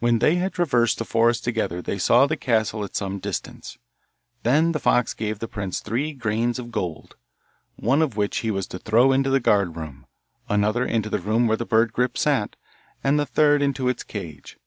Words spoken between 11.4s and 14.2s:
where the bird Grip sat, and the third into its